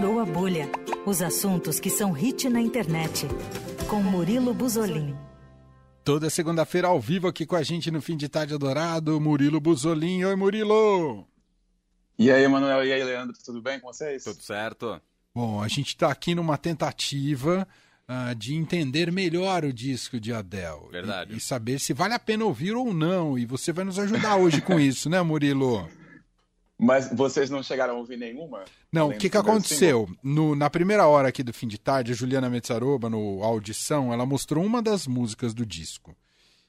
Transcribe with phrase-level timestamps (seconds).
[0.00, 0.66] Furou a Bolha.
[1.04, 3.26] Os assuntos que são hit na internet.
[3.86, 5.14] Com Murilo Buzolin.
[6.02, 10.24] Toda segunda-feira ao vivo aqui com a gente no Fim de Tarde Adorado, Murilo Buzolin.
[10.24, 11.26] Oi, Murilo!
[12.18, 12.82] E aí, Manuel?
[12.82, 13.36] E aí, Leandro?
[13.44, 14.24] Tudo bem com vocês?
[14.24, 14.98] Tudo certo.
[15.34, 17.68] Bom, a gente está aqui numa tentativa
[18.08, 20.88] uh, de entender melhor o disco de Adele.
[20.90, 21.34] Verdade.
[21.34, 23.38] E, e saber se vale a pena ouvir ou não.
[23.38, 25.86] E você vai nos ajudar hoje com isso, né, Murilo?
[26.80, 28.64] Mas vocês não chegaram a ouvir nenhuma?
[28.90, 30.08] Não, o que, que aconteceu?
[30.22, 34.24] No, na primeira hora aqui do fim de tarde, a Juliana Metzaroba, no Audição, ela
[34.24, 36.16] mostrou uma das músicas do disco.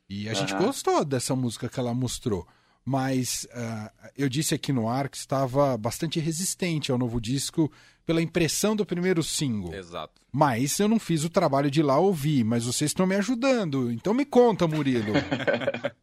[0.09, 2.45] E a gente gostou dessa música que ela mostrou.
[2.83, 7.71] Mas uh, eu disse aqui no ar que estava bastante resistente ao novo disco
[8.05, 9.73] pela impressão do primeiro single.
[9.73, 10.19] Exato.
[10.31, 13.91] Mas eu não fiz o trabalho de ir lá ouvir, mas vocês estão me ajudando.
[13.91, 15.13] Então me conta, Murilo.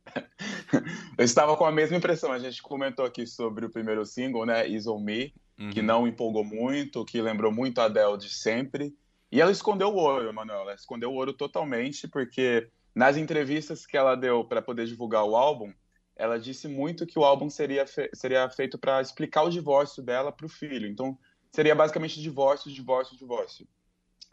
[1.19, 2.31] eu estava com a mesma impressão.
[2.31, 5.71] A gente comentou aqui sobre o primeiro single, né, Is On Me, uhum.
[5.71, 8.97] que não empolgou muito, que lembrou muito a Adele de sempre.
[9.31, 10.61] E ela escondeu o ouro, Manuel.
[10.61, 15.37] Ela escondeu o ouro totalmente, porque nas entrevistas que ela deu para poder divulgar o
[15.37, 15.73] álbum,
[16.15, 20.31] ela disse muito que o álbum seria, fe seria feito para explicar o divórcio dela
[20.31, 20.87] para o filho.
[20.87, 21.19] Então,
[21.51, 23.67] seria basicamente divórcio, divórcio, divórcio.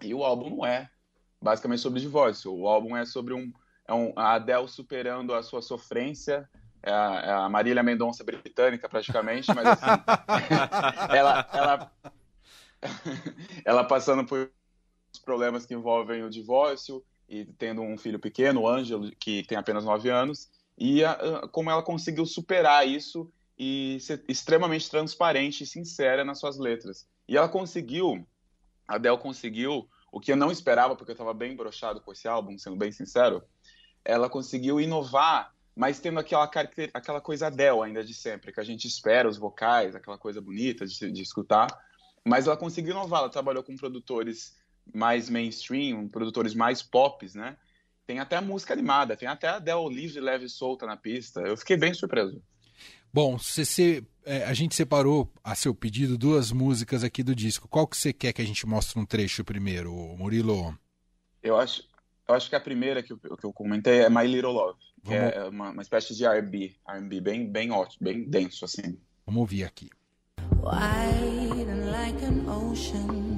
[0.04, 0.88] E o álbum não é
[1.42, 2.54] basicamente sobre divórcio.
[2.54, 3.52] O álbum é sobre um,
[3.88, 6.48] é um a Adele superando a sua sofrência,
[6.86, 9.86] é a, é a Marília Mendonça britânica praticamente, mas assim,
[11.16, 11.92] ela, ela,
[13.66, 14.52] ela passando por
[15.24, 19.84] problemas que envolvem o divórcio e tendo um filho pequeno, o Ângelo, que tem apenas
[19.84, 25.68] 9 anos, e a, a, como ela conseguiu superar isso e ser extremamente transparente e
[25.68, 27.08] sincera nas suas letras.
[27.28, 28.28] E ela conseguiu,
[28.88, 32.28] a Adele conseguiu, o que eu não esperava, porque eu estava bem brochado com esse
[32.28, 33.44] álbum, sendo bem sincero,
[34.04, 36.50] ela conseguiu inovar, mas tendo aquela,
[36.94, 40.86] aquela coisa Adele ainda de sempre, que a gente espera, os vocais, aquela coisa bonita
[40.86, 41.68] de, de escutar,
[42.24, 44.56] mas ela conseguiu inovar, ela trabalhou com produtores
[44.94, 47.58] mais mainstream, produtores mais pops, né?
[48.08, 51.42] Tem até música animada, tem até a Adele livre, leve e solta na pista.
[51.42, 52.42] Eu fiquei bem surpreso.
[53.12, 57.68] Bom, você, é, a gente separou a seu pedido duas músicas aqui do disco.
[57.68, 60.78] Qual que você quer que a gente mostre um trecho primeiro, Murilo?
[61.42, 61.84] Eu acho,
[62.28, 65.18] eu acho que a primeira que eu, que eu comentei é My Little Love, que
[65.18, 65.34] Vamos...
[65.34, 68.98] é uma, uma, espécie de R&B, R&B bem, bem ótimo, bem denso, assim.
[69.26, 69.90] Vamos ouvir aqui.
[70.62, 73.36] Wide and like an ocean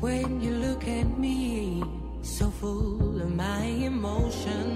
[0.00, 1.82] When you look at me
[2.22, 4.72] So full of my emotions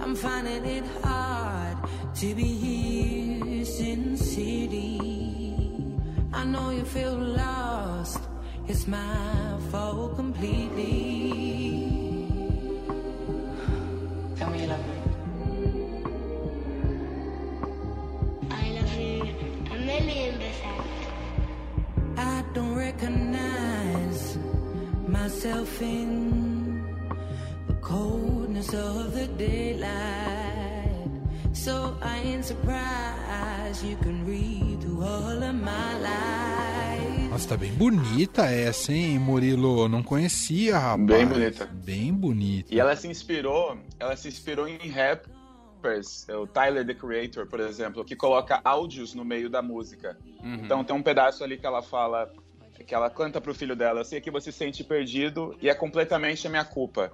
[0.00, 1.76] I'm finding it hard
[2.16, 3.32] to be here
[3.64, 4.98] Sin City.
[6.32, 8.20] I know you feel lost,
[8.68, 11.82] it's my fault completely.
[14.36, 14.94] Tell me you love me.
[18.50, 19.34] I love you
[19.70, 20.86] a million percent.
[22.16, 24.38] I don't recognize
[25.06, 26.84] myself in
[27.66, 31.10] the coldness of the daylight.
[31.52, 36.41] So I ain't surprised you can read through all of my life.
[37.42, 39.88] Nossa, tá bem bonita essa, hein, Murilo?
[39.88, 41.06] Não conhecia, rapaz.
[41.06, 41.66] Bem bonita.
[41.66, 42.72] Bem bonita.
[42.72, 48.04] E ela se inspirou, ela se inspirou em rappers, o Tyler the Creator, por exemplo,
[48.04, 50.16] que coloca áudios no meio da música.
[50.40, 50.54] Uhum.
[50.54, 52.32] Então tem um pedaço ali que ela fala,
[52.86, 55.74] que ela canta pro filho dela, eu sei que você se sente perdido e é
[55.74, 57.12] completamente a minha culpa.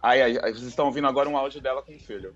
[0.00, 2.32] Aí, aí, aí vocês estão ouvindo agora um áudio dela com o filho.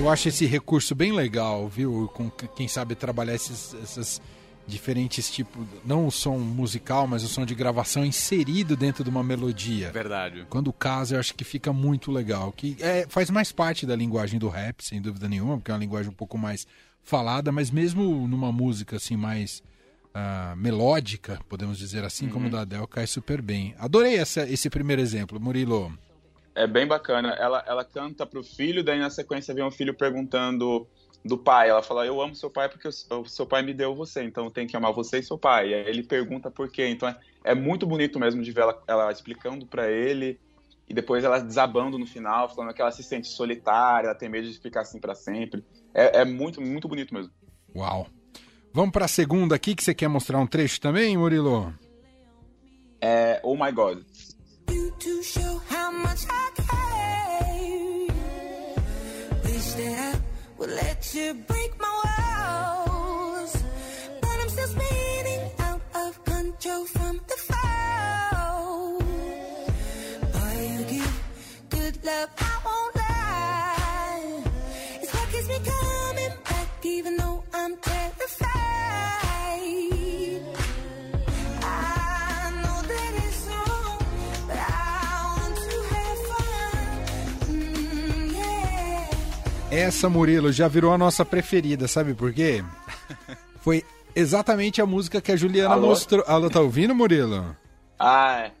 [0.00, 2.10] Eu acho esse recurso bem legal, viu?
[2.14, 4.18] Com quem sabe trabalhar esses, essas
[4.66, 9.22] diferentes tipos, não o som musical, mas o som de gravação inserido dentro de uma
[9.22, 9.90] melodia.
[9.92, 10.46] Verdade.
[10.48, 12.50] Quando casa, eu acho que fica muito legal.
[12.50, 15.80] Que é, faz mais parte da linguagem do rap, sem dúvida nenhuma, porque é uma
[15.80, 16.66] linguagem um pouco mais
[17.02, 19.62] falada, mas mesmo numa música assim mais
[20.14, 22.32] uh, melódica, podemos dizer assim, uhum.
[22.32, 23.74] como o da Adele, cai super bem.
[23.78, 25.92] Adorei essa, esse primeiro exemplo, Murilo.
[26.54, 27.30] É bem bacana.
[27.30, 30.86] Ela, ela canta pro filho, daí na sequência vem um filho perguntando
[31.24, 31.68] do pai.
[31.70, 34.66] Ela fala: Eu amo seu pai porque o seu pai me deu você, então tem
[34.66, 35.70] que amar você e seu pai.
[35.70, 36.88] E aí ele pergunta por quê.
[36.88, 40.38] Então é, é muito bonito mesmo de ver ela, ela explicando para ele
[40.90, 44.48] e depois ela desabando no final, falando que ela se sente solitária, ela tem medo
[44.48, 45.64] de ficar assim para sempre.
[45.94, 47.30] É, é, muito, muito bonito mesmo.
[47.76, 48.08] Uau.
[48.72, 51.72] Vamos para a segunda aqui, que você quer mostrar um trecho também, Murilo?
[53.00, 54.02] É Oh My God.
[56.10, 56.46] much I
[57.46, 58.14] gave.
[59.44, 60.20] Wish that I
[60.58, 63.52] would let you break my walls,
[64.20, 67.29] but I'm still spinning out of control from.
[89.70, 92.64] Essa, Murilo, já virou a nossa preferida, sabe por quê?
[93.62, 93.84] Foi
[94.14, 95.88] exatamente a música que a Juliana Alô?
[95.88, 96.24] mostrou.
[96.26, 97.56] Alô, tá ouvindo, Murilo?
[97.98, 98.52] Ah, é.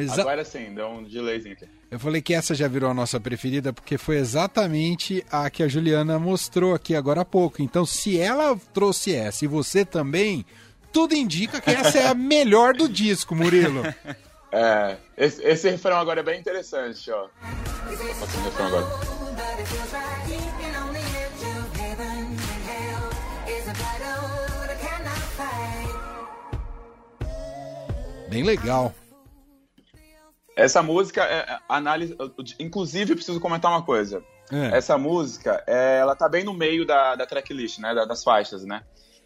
[0.00, 1.66] Exa- Agora sim, deu um delayzinho aqui.
[1.90, 5.68] Eu falei que essa já virou a nossa preferida porque foi exatamente a que a
[5.68, 7.60] Juliana mostrou aqui agora há pouco.
[7.60, 10.46] Então, se ela trouxe essa e você também,
[10.92, 13.82] tudo indica que essa é a melhor do disco, Murilo.
[14.50, 17.26] É, esse, esse refrão agora é bem interessante, ó.
[17.86, 19.21] O refrão agora.
[19.36, 23.10] But it feels right keeping on the edge of heaven and hell
[23.48, 25.96] is a battle I cannot fight.
[28.30, 28.94] Bem legal.
[30.56, 32.14] Essa música, é, é, análise.
[32.60, 34.22] Inclusive, eu preciso comentar uma coisa.
[34.50, 34.76] É.
[34.76, 37.94] Essa música, é, ela tá bem no meio da, da tracklist, né?
[37.94, 38.82] da- das faixas, né?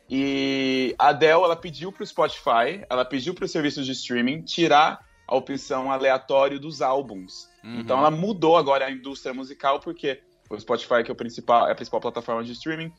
[0.09, 5.35] E a Adele, ela pediu pro Spotify, ela pediu pro serviço de streaming tirar a
[5.37, 7.49] opção aleatório dos álbuns.
[7.81, 11.73] Então ela mudou agora a indústria musical, porque o Spotify, que é, o principal, é
[11.73, 12.93] a principal plataforma de streaming,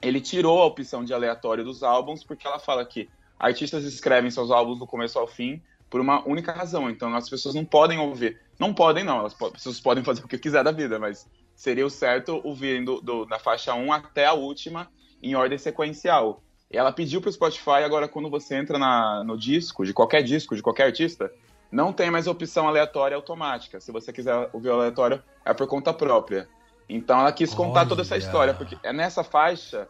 [0.00, 4.50] ele tirou a opção de aleatório dos álbuns, porque ela fala que artistas escrevem seus
[4.50, 5.60] álbuns do começo ao fim
[5.90, 6.88] por uma única razão.
[6.88, 8.40] Então as pessoas não podem ouvir.
[8.58, 9.18] Não podem, não.
[9.18, 12.40] Elas, po- as pessoas podem fazer o que quiser da vida, mas seria o certo
[12.44, 14.88] ouvir do, do- da faixa 1 até a última
[15.22, 16.42] em ordem sequencial.
[16.70, 20.54] E ela pediu pro Spotify, agora quando você entra na- no disco, de qualquer disco,
[20.54, 21.32] de qualquer artista,
[21.70, 23.80] não tem mais opção aleatória automática.
[23.80, 26.48] Se você quiser ouvir o aleatório, é por conta própria.
[26.88, 28.20] Então ela quis contar toda essa Olha.
[28.20, 29.88] história, porque é nessa faixa,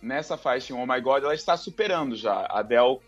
[0.00, 2.32] nessa faixa em Oh My God, ela está superando já.
[2.32, 2.98] A Adele,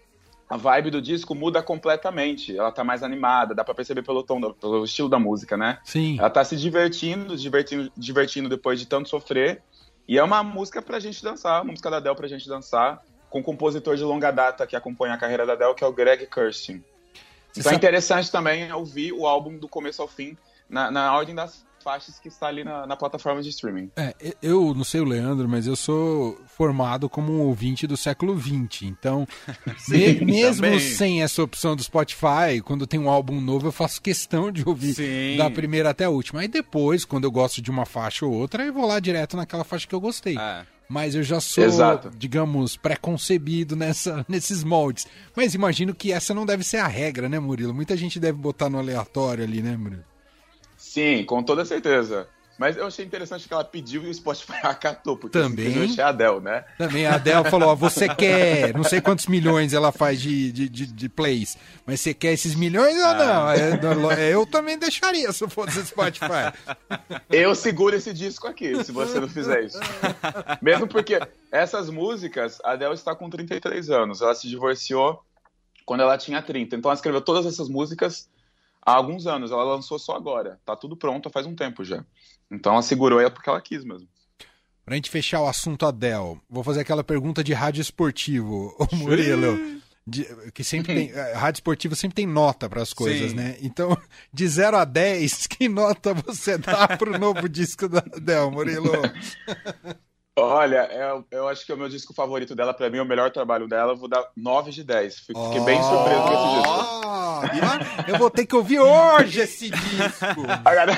[0.49, 2.57] a vibe do disco muda completamente.
[2.57, 5.79] Ela tá mais animada, dá pra perceber pelo tom, pelo estilo da música, né?
[5.85, 6.19] Sim.
[6.19, 9.63] Ela tá se divertindo, divertindo, divertindo depois de tanto sofrer.
[10.07, 13.41] E é uma música pra gente dançar, uma música da Adele pra gente dançar, com
[13.41, 16.27] um compositor de longa data que acompanha a carreira da Adele, que é o Greg
[16.27, 16.85] Kirsten.
[17.57, 20.37] Então é interessante também ouvir o álbum do começo ao fim,
[20.69, 23.91] na, na ordem das faixas que está ali na, na plataforma de streaming.
[23.95, 28.41] É, eu não sei o Leandro, mas eu sou formado como um ouvinte do século
[28.41, 28.85] XX.
[28.85, 29.29] Então,
[29.89, 30.81] me- mesmo também.
[30.81, 34.95] sem essa opção do Spotify, quando tem um álbum novo, eu faço questão de ouvir
[34.95, 35.37] Sim.
[35.37, 36.41] da primeira até a última.
[36.41, 39.63] Aí depois, quando eu gosto de uma faixa ou outra, eu vou lá direto naquela
[39.63, 40.39] faixa que eu gostei.
[40.39, 40.65] É.
[40.95, 42.09] Mas eu já sou, Exato.
[42.17, 45.09] digamos, preconcebido nessa, nesses moldes.
[45.35, 47.75] Mas imagino que essa não deve ser a regra, né, Murilo?
[47.75, 50.05] Muita gente deve botar no aleatório ali, né, Murilo?
[50.77, 52.29] Sim, com toda certeza.
[52.59, 55.95] Mas eu achei interessante que ela pediu e o Spotify acatou, porque Também.
[55.99, 56.65] é a Adele, né?
[56.79, 60.69] Também a Adele falou, ó, você quer, não sei quantos milhões ela faz de, de,
[60.69, 63.51] de, de plays, mas você quer esses milhões ou não?
[63.51, 66.53] É, Eu também deixaria se eu fosse Spotify.
[67.29, 69.79] Eu seguro esse disco aqui, se você não fizer isso.
[70.63, 71.19] Mesmo porque
[71.51, 74.21] essas músicas, a Adele está com 33 anos.
[74.21, 75.23] Ela se divorciou
[75.85, 76.77] quando ela tinha 30.
[76.77, 78.29] Então ela escreveu todas essas músicas
[78.85, 79.51] há alguns anos.
[79.51, 80.59] Ela lançou só agora.
[80.65, 82.05] Tá tudo pronto faz um tempo já.
[82.55, 84.09] Então ela segurou é porque ela quis mesmo.
[84.85, 89.81] Pra gente fechar o assunto Adele, vou fazer aquela pergunta de rádio esportivo, ô Murilo.
[90.07, 91.11] de- que sempre tem.
[91.11, 93.37] eh, Rádio esportivo sempre tem nota para as coisas, Sim.
[93.37, 93.57] né?
[93.63, 93.97] Então,
[94.33, 98.93] de 0 a 10, que nota você dá pro novo disco da Adele, Murilo?
[100.37, 102.75] Olha, eu, eu acho que é o meu disco favorito dela.
[102.75, 103.93] Pra mim, é o melhor trabalho dela.
[103.93, 105.19] Eu vou dar 9 de 10.
[105.21, 107.05] Fiquei fiquei bem surpreso com esse disco.
[107.07, 110.43] Ah, Eu vou ter que ouvir hoje esse disco.
[110.65, 110.93] Agora,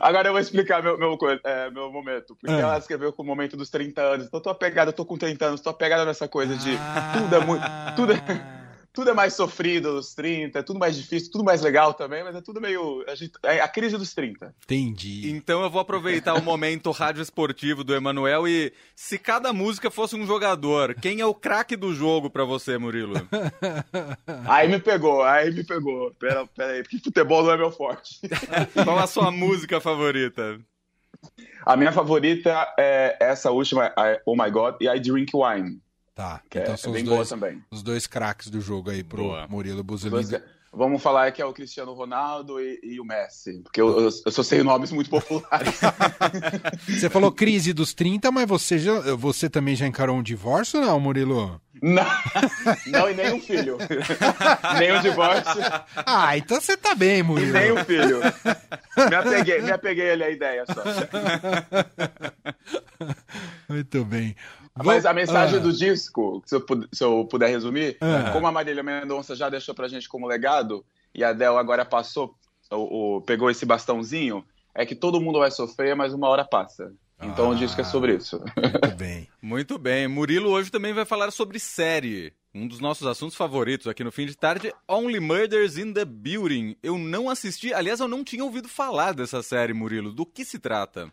[0.00, 2.36] agora eu vou explicar meu, meu, é, meu momento.
[2.38, 2.60] Porque Ah.
[2.60, 4.26] ela escreveu com o momento dos 30 anos.
[4.26, 6.76] Então eu tô apegada, eu tô com 30 anos, tô apegada nessa coisa de
[7.18, 7.64] tudo é muito.
[7.96, 8.16] Tudo é,
[8.94, 12.36] tudo é mais sofrido aos 30, é tudo mais difícil, tudo mais legal também, mas
[12.36, 13.04] é tudo meio.
[13.08, 14.54] A, gente- é a crise dos 30.
[14.64, 15.28] Entendi.
[15.30, 20.14] Então eu vou aproveitar o momento rádio esportivo do Emanuel e se cada música fosse
[20.14, 23.14] um jogador, quem é o craque do jogo pra você, Murilo?
[24.46, 26.12] Aí me pegou, aí me pegou.
[26.14, 28.20] Pera, pera aí, porque futebol não é meu forte.
[28.84, 30.60] Qual a sua música favorita?
[31.66, 35.80] A minha favorita é essa última, a Oh My God, e I Drink Wine,
[36.14, 37.60] Tá, que então é, são é os bem boa dois, também.
[37.72, 39.48] os dois craques do jogo aí pro Boa.
[39.48, 40.40] Murilo Dois- Buzolini.
[40.76, 44.32] Vamos falar que é o Cristiano Ronaldo e, e o Messi, porque eu, eu, eu
[44.32, 45.78] só sei nomes muito populares.
[46.88, 50.86] Você falou crise dos 30, mas você, já, você também já encarou um divórcio ou
[50.86, 51.60] não, Murilo?
[51.80, 52.04] não,
[52.88, 53.78] não, e nem um filho.
[54.80, 55.60] nem um divórcio,
[56.04, 57.52] Ah, então você tá bem, e Murilo.
[57.52, 58.18] nem um filho.
[59.08, 60.82] Me apeguei, me apeguei ali à ideia só.
[63.68, 64.34] Muito bem.
[64.82, 68.30] Mas a mensagem Ah, do disco, se eu, puder, se eu puder resumir, Ah.
[68.32, 72.34] como a Marília Mendonça já deixou pra gente como legado, e a Adele agora passou,
[72.70, 76.92] o, o- pegou esse bastãozinho, é que todo mundo vai sofrer, mas uma hora passa.
[77.22, 77.48] Então Ah.
[77.50, 78.40] o disco é sobre isso.
[78.40, 79.28] Muito bem.
[79.40, 80.08] Muito bem.
[80.08, 82.32] Murilo hoje também vai falar sobre série.
[82.52, 86.76] Um dos nossos assuntos favoritos aqui no fim de tarde, Only Murders in the Building.
[86.82, 90.12] Eu não assisti, aliás, eu não tinha ouvido falar dessa série, Murilo.
[90.12, 91.12] Do que se trata?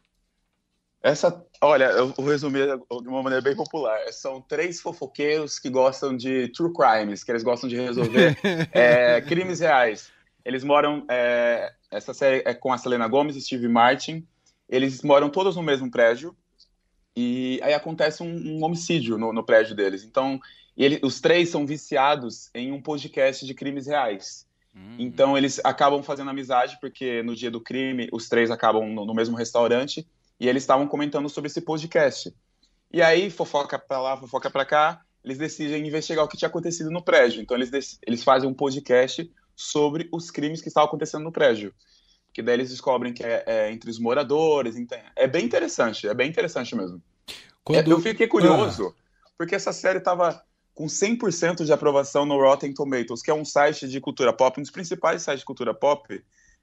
[1.04, 3.98] Essa, olha, eu vou resumir de uma maneira bem popular.
[4.12, 8.38] São três fofoqueiros que gostam de true crimes, que eles gostam de resolver
[8.72, 10.12] é, crimes reais.
[10.46, 11.06] Eles moram.
[11.10, 14.26] é, essa série é com a Selena Gomez e Steve Martin.
[14.70, 16.36] Eles moram todos no mesmo prédio.
[17.16, 18.28] E aí acontece um,
[18.60, 20.04] um homicídio no, no prédio deles.
[20.04, 20.40] Então,
[20.78, 24.46] ele- os três são viciados em um podcast de crimes reais.
[24.74, 29.06] Hum, Então eles acabam fazendo amizade, porque no dia do crime os três acabam no,
[29.06, 30.08] no mesmo restaurante
[30.42, 32.36] e eles estavam comentando sobre esse podcast.
[32.92, 36.90] E aí, fofoca pra lá, fofoca pra cá, eles decidem investigar o que tinha acontecido
[36.90, 37.44] no prédio.
[37.44, 41.72] Então eles, eles fazem um podcast sobre os crimes que estavam acontecendo no prédio.
[42.34, 44.76] Que daí eles descobrem que é, é entre os moradores.
[44.76, 47.00] então- É bem interessante, é bem interessante mesmo.
[47.64, 47.92] Quando...
[47.92, 48.96] Eu fiquei curioso,
[49.38, 50.44] porque essa série tava
[50.74, 54.64] com 100% de aprovação no Rotten Tomatoes, que é um site de cultura pop, um
[54.64, 56.20] dos principais sites de cultura pop,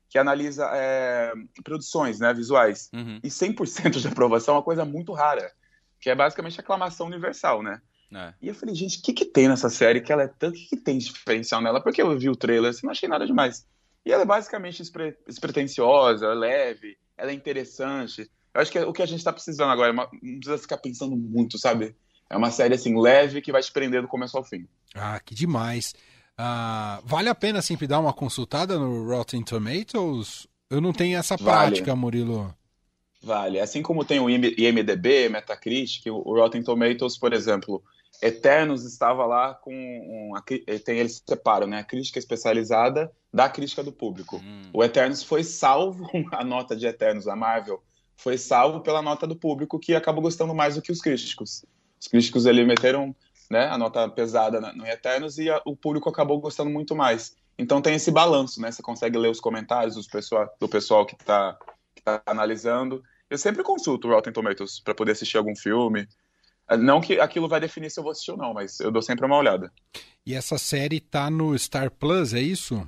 [0.08, 2.90] que analisa é, produções né, visuais.
[2.92, 3.20] Uhum.
[3.22, 5.52] E 100% de aprovação é uma coisa muito rara,
[6.00, 7.80] que é basicamente aclamação universal, né?
[8.14, 8.32] É.
[8.40, 10.56] E eu falei, gente, o que, que tem nessa série que ela é tanto.
[10.56, 11.82] O que, que tem de diferencial nela?
[11.82, 13.66] Porque eu vi o trailer assim, não achei nada demais.
[14.04, 18.30] E ela é basicamente despre- despretensiosa, leve, ela é interessante.
[18.54, 20.78] Eu acho que é o que a gente tá precisando agora, é não precisa ficar
[20.78, 21.94] pensando muito, sabe?
[22.30, 24.66] É uma série assim, leve, que vai te prender do começo ao fim.
[24.94, 25.94] Ah, que demais.
[26.38, 30.47] Ah, vale a pena sempre dar uma consultada no Rotten Tomatoes?
[30.71, 31.71] Eu não tenho essa Vale.
[31.71, 32.54] prática, Murilo.
[33.21, 33.59] Vale.
[33.59, 37.83] Assim como tem o IM- IMDB, Metacritic, o Rotten Tomatoes, por exemplo,
[38.23, 43.83] Eternos estava lá com a cri- tem eles separam, né, a crítica especializada da crítica
[43.83, 44.37] do público.
[44.37, 44.71] Hum.
[44.73, 47.83] O Eternos foi salvo, a nota de Eternos da Marvel
[48.16, 51.64] foi salvo pela nota do público que acabou gostando mais do que os críticos.
[52.00, 53.14] Os críticos ali meteram,
[53.50, 57.37] né, a nota pesada no Eternos e a- o público acabou gostando muito mais.
[57.59, 58.71] Então tem esse balanço, né?
[58.71, 61.59] Você consegue ler os comentários dos pessoal, do pessoal que está
[61.95, 63.02] que tá analisando.
[63.28, 66.07] Eu sempre consulto o Rotten Tomatoes para poder assistir algum filme.
[66.78, 69.26] Não que aquilo vai definir se eu vou assistir ou não, mas eu dou sempre
[69.26, 69.73] uma olhada.
[70.25, 72.87] E essa série tá no Star Plus, é isso?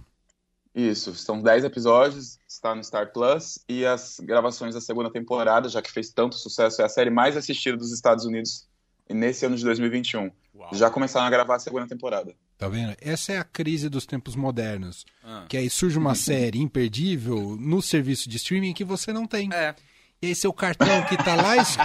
[0.74, 5.82] Isso, são 10 episódios, está no Star Plus, e as gravações da segunda temporada, já
[5.82, 8.68] que fez tanto sucesso, é a série mais assistida dos Estados Unidos
[9.08, 10.30] nesse ano de 2021.
[10.60, 10.70] Uau.
[10.74, 12.34] Já começaram a gravar a segunda temporada.
[12.58, 12.94] Tá vendo?
[13.00, 15.06] Essa é a crise dos tempos modernos.
[15.24, 15.46] Ah.
[15.48, 19.48] Que aí surge uma série imperdível no serviço de streaming que você não tem.
[19.52, 19.74] É.
[20.22, 21.78] E aí seu cartão que tá lá, es-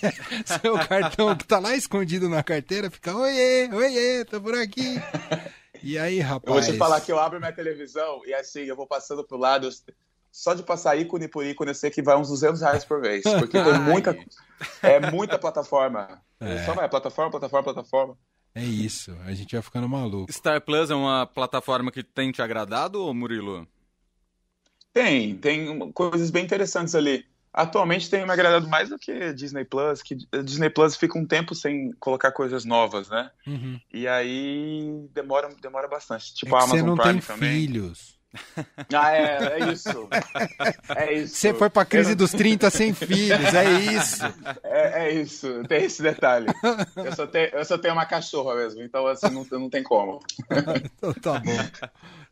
[0.62, 4.98] seu cartão que tá lá escondido na carteira fica, oiê, oiê, tô por aqui.
[5.82, 6.64] E aí, Eu rapaz?
[6.64, 9.66] vou te falar que eu abro minha televisão e assim, eu vou passando pro lado,
[9.66, 9.72] eu-
[10.30, 13.22] só de passar ícone por ícone, eu sei que vai uns 200 reais por vez,
[13.24, 14.16] porque tem muita,
[14.82, 16.22] é muita plataforma.
[16.42, 16.64] É.
[16.64, 18.16] Só vai, plataforma, plataforma, plataforma.
[18.54, 20.30] É isso, a gente vai ficando maluco.
[20.32, 23.66] Star Plus é uma plataforma que tem te agradado, Murilo?
[24.92, 27.24] Tem, tem coisas bem interessantes ali.
[27.52, 31.54] Atualmente tem me agradado mais do que Disney Plus, que Disney Plus fica um tempo
[31.54, 33.30] sem colocar coisas novas, né?
[33.46, 33.78] Uhum.
[33.92, 36.32] E aí demora, demora bastante.
[36.32, 37.50] É Tipo que a você Amazon não Prime tem também.
[37.66, 38.18] filhos.
[38.94, 40.08] Ah, é, é isso.
[40.96, 41.34] É isso.
[41.36, 44.22] Você foi pra crise não- dos 30 sem filhos, é isso.
[44.62, 46.46] É, é isso, tem esse detalhe.
[46.96, 50.20] Eu só, tenho, eu só tenho uma cachorra mesmo, então assim, não, não tem como.
[50.96, 51.88] Então tá bom.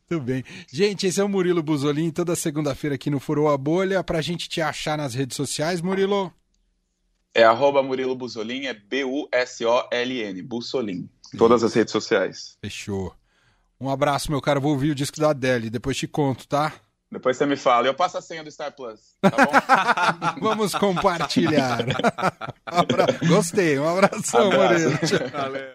[0.08, 0.44] Tudo bem.
[0.72, 4.02] Gente, esse é o Murilo Buzolin, toda segunda-feira aqui no Furou a Bolha.
[4.02, 6.32] Pra gente te achar nas redes sociais, Murilo.
[7.32, 11.08] É arroba Murilo Busolin, é B-U-S-O-L-N, Bussolin.
[11.38, 12.56] Todas as redes sociais.
[12.60, 13.14] Fechou.
[13.80, 14.60] Um abraço, meu cara.
[14.60, 16.72] Vou ouvir o disco da Adele, depois te conto, tá?
[17.10, 17.86] Depois você me fala.
[17.88, 20.40] Eu passo a senha do Star Plus, tá bom?
[20.46, 21.78] Vamos compartilhar.
[22.72, 23.78] Um abra- Gostei.
[23.80, 25.18] Um abração, Abraço.
[25.32, 25.70] Valeu.